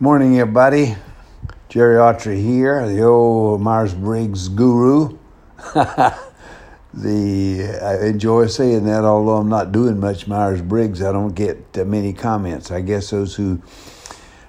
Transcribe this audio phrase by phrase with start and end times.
[0.00, 0.94] Morning, everybody.
[1.68, 5.18] Jerry Autry here, the old Myers Briggs guru.
[6.94, 11.76] the I enjoy saying that, although I'm not doing much Myers Briggs, I don't get
[11.76, 12.70] uh, many comments.
[12.70, 13.60] I guess those who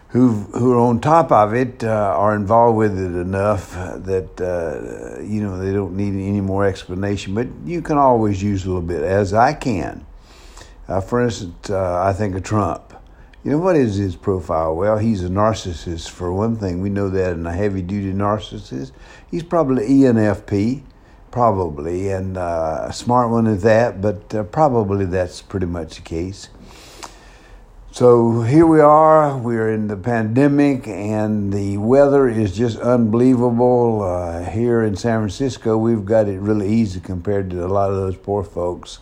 [0.09, 5.19] who who are on top of it uh, are involved with it enough that uh,
[5.23, 7.33] you know they don't need any more explanation.
[7.33, 10.05] But you can always use a little bit, as I can.
[10.87, 12.88] Uh, for instance, uh, I think of Trump.
[13.41, 14.75] You know, what is his profile?
[14.75, 16.81] Well, he's a narcissist, for one thing.
[16.81, 18.91] We know that, and a heavy duty narcissist.
[19.31, 20.83] He's probably ENFP,
[21.31, 26.01] probably, and uh, a smart one at that, but uh, probably that's pretty much the
[26.01, 26.49] case.
[27.91, 29.37] So here we are.
[29.37, 34.03] We're in the pandemic, and the weather is just unbelievable.
[34.03, 37.95] Uh, here in San Francisco, we've got it really easy compared to a lot of
[37.95, 38.99] those poor folks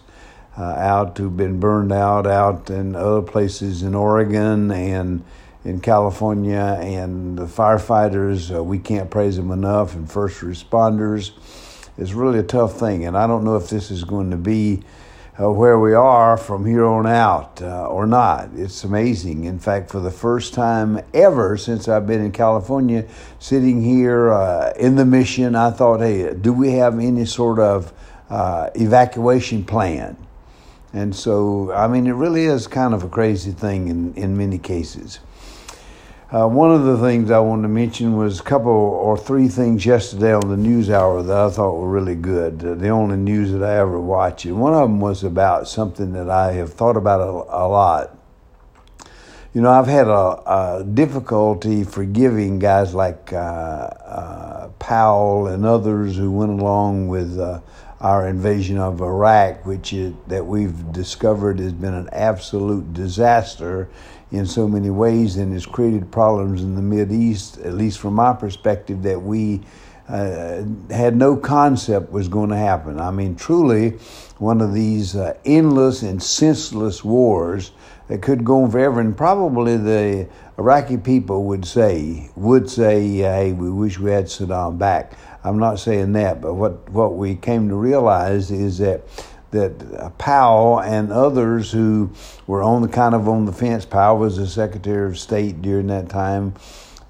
[0.58, 5.24] uh, out who've been burned out out in other places in Oregon and
[5.64, 11.32] in California, and the firefighters, uh, we can't praise them enough, and first responders.
[11.98, 14.84] It's really a tough thing, and I don't know if this is going to be
[15.40, 18.50] uh, where we are from here on out uh, or not.
[18.56, 19.44] It's amazing.
[19.44, 23.06] In fact, for the first time ever since I've been in California,
[23.40, 27.94] sitting here uh, in the mission, I thought, hey, do we have any sort of
[28.30, 30.18] uh, evacuation plan?
[30.98, 34.58] And so, I mean, it really is kind of a crazy thing in, in many
[34.58, 35.20] cases.
[36.32, 39.86] Uh, one of the things I wanted to mention was a couple or three things
[39.86, 42.66] yesterday on the news hour that I thought were really good.
[42.66, 44.46] Uh, the only news that I ever watch.
[44.46, 48.18] And one of them was about something that I have thought about a, a lot.
[49.54, 56.18] You know, I've had a, a difficulty forgiving guys like uh, uh Powell and others
[56.18, 57.62] who went along with uh,
[58.00, 63.90] our invasion of Iraq, which is, that we've discovered has been an absolute disaster
[64.32, 68.14] in so many ways and has created problems in the Mid East, at least from
[68.14, 69.62] my perspective, that we
[70.10, 73.00] uh, had no concept was going to happen.
[73.00, 73.92] I mean, truly,
[74.38, 77.72] one of these uh, endless and senseless wars
[78.08, 83.54] that could go on forever, and probably the Iraqi people would say would say, "Hey,
[83.54, 85.14] we wish we had Saddam back."
[85.44, 89.04] I'm not saying that, but what, what we came to realize is that
[89.52, 92.10] that Powell and others who
[92.48, 93.86] were on the kind of on the fence.
[93.86, 96.54] Powell was the Secretary of State during that time.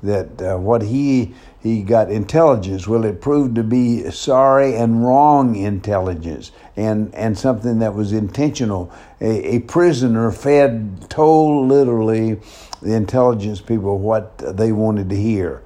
[0.03, 2.88] That uh, what he he got intelligence.
[2.88, 8.91] Well, it proved to be sorry and wrong intelligence, and and something that was intentional.
[9.19, 12.40] A, a prisoner fed, told literally
[12.81, 15.63] the intelligence people what they wanted to hear,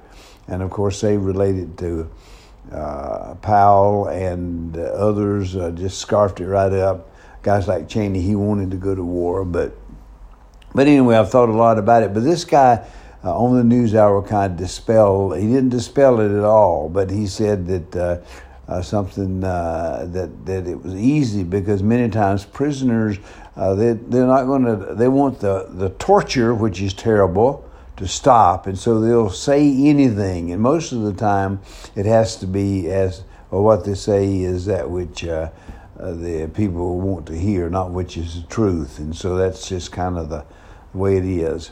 [0.48, 2.10] and of course they related to
[2.72, 7.10] uh, Powell and others uh, just scarfed it right up.
[7.42, 9.76] Guys like Cheney, he wanted to go to war, but
[10.74, 12.14] but anyway, I've thought a lot about it.
[12.14, 12.86] But this guy
[13.24, 15.32] uh, on the news hour kind of dispel.
[15.32, 17.96] He didn't dispel it at all, but he said that.
[17.96, 18.18] Uh,
[18.68, 23.18] uh, something uh, that that it was easy because many times prisoners
[23.56, 28.66] they they're not going to they want the the torture which is terrible to stop,
[28.66, 31.60] and so they'll say anything, and most of the time
[31.94, 35.50] it has to be as or what they say is that which uh,
[36.00, 39.92] uh, the people want to hear, not which is the truth, and so that's just
[39.92, 40.44] kind of the
[40.94, 41.70] way it is.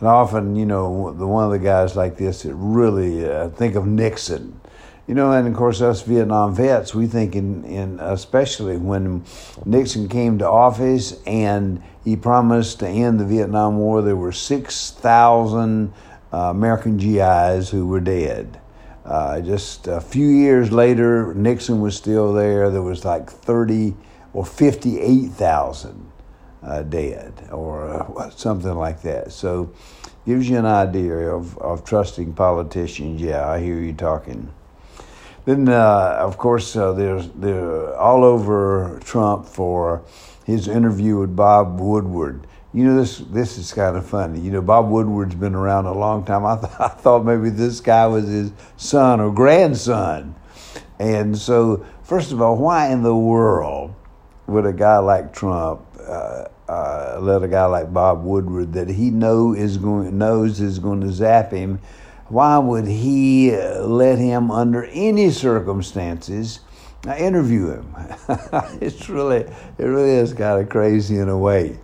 [0.00, 3.74] And often, you know, the one of the guys like this that really uh, think
[3.74, 4.60] of Nixon.
[5.08, 9.24] You know, and of course, us Vietnam vets, we think in, in especially when
[9.64, 14.02] Nixon came to office and he promised to end the Vietnam War.
[14.02, 15.92] There were 6,000
[16.30, 18.60] uh, American GIs who were dead.
[19.04, 22.70] Uh, just a few years later, Nixon was still there.
[22.70, 23.94] There was like 30
[24.34, 26.12] or 58,000
[26.62, 29.32] uh, dead or uh, something like that.
[29.32, 29.72] So
[30.26, 33.20] gives you an idea of, of trusting politicians.
[33.20, 34.52] Yeah, I hear you talking.
[35.46, 40.02] Then, uh, of course, uh, there's they're all over Trump for
[40.44, 42.46] his interview with Bob Woodward.
[42.74, 44.40] You know, this this is kind of funny.
[44.40, 46.44] You know, Bob Woodward's been around a long time.
[46.44, 50.34] I, th- I thought maybe this guy was his son or grandson.
[50.98, 53.94] And so, first of all, why in the world
[54.46, 59.10] would a guy like Trump uh, uh, let a guy like Bob Woodward that he
[59.10, 61.80] know is going knows is going to zap him?
[62.28, 66.60] Why would he uh, let him under any circumstances?
[67.06, 67.94] I interview him.
[68.80, 71.78] it's really, it really is kind of crazy in a way.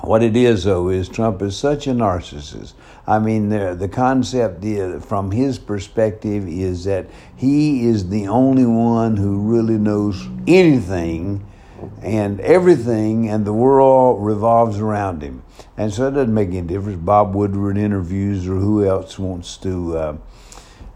[0.00, 2.74] What it is, though, is Trump is such a narcissist.
[3.06, 4.64] I mean, the, the concept
[5.04, 7.06] from his perspective is that
[7.36, 11.46] he is the only one who really knows anything
[12.04, 15.42] and everything and the world revolves around him.
[15.76, 17.00] And so it doesn't make any difference.
[17.00, 20.16] Bob Woodward interviews or who else wants to uh,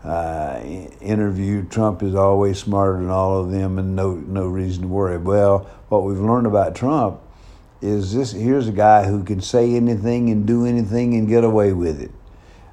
[0.05, 0.61] uh,
[1.01, 1.65] interview.
[1.65, 5.19] Trump is always smarter than all of them, and no no reason to worry.
[5.19, 7.21] Well, what we've learned about Trump
[7.81, 11.73] is this: here's a guy who can say anything and do anything and get away
[11.73, 12.13] with it.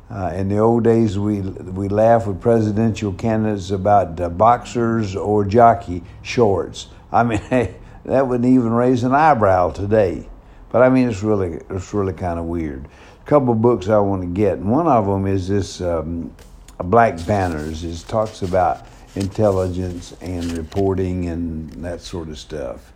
[0.09, 5.45] Uh, in the old days, we we laugh with presidential candidates about uh, boxers or
[5.45, 6.87] jockey shorts.
[7.11, 7.41] I mean,
[8.05, 10.27] that wouldn't even raise an eyebrow today.
[10.69, 12.85] But I mean, it's really it's really kind of weird.
[13.21, 16.33] A couple books I want to get, and one of them is this um,
[16.77, 17.83] Black Banners.
[17.83, 18.85] It talks about
[19.15, 22.91] intelligence and reporting and that sort of stuff.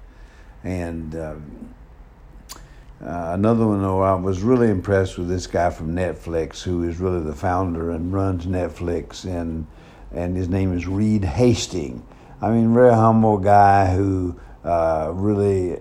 [0.63, 1.73] And um,
[3.01, 6.99] uh, another one, though, I was really impressed with this guy from Netflix, who is
[6.99, 9.65] really the founder and runs Netflix, and
[10.11, 12.01] and his name is Reed Hastings.
[12.41, 15.77] I mean, very humble guy who uh, really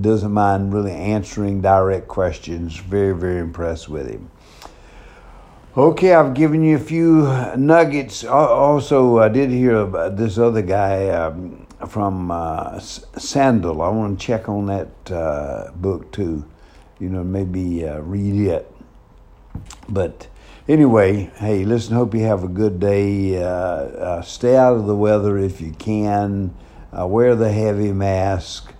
[0.00, 2.76] doesn't mind really answering direct questions.
[2.76, 4.30] Very, very impressed with him.
[5.76, 7.22] Okay, I've given you a few
[7.56, 8.24] nuggets.
[8.24, 13.82] Also, I did hear about this other guy um, from uh, Sandel.
[13.82, 16.44] I want to check on that uh, book too.
[16.98, 18.74] You know, maybe uh, read it.
[19.88, 20.26] But
[20.66, 21.94] anyway, hey, listen.
[21.94, 23.40] Hope you have a good day.
[23.40, 26.54] Uh, uh, stay out of the weather if you can.
[26.96, 28.72] Uh, wear the heavy mask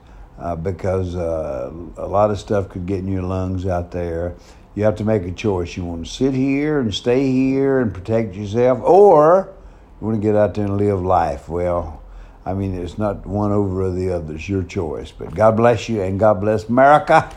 [0.62, 4.34] because a lot of stuff could get in your lungs out there
[4.78, 5.76] you have to make a choice.
[5.76, 9.52] You want to sit here and stay here and protect yourself, or
[10.00, 11.48] you want to get out there and live life.
[11.48, 12.00] Well,
[12.46, 14.34] I mean, it's not one over the other.
[14.34, 15.10] It's your choice.
[15.10, 17.28] But God bless you and God bless America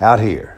[0.00, 0.55] out here.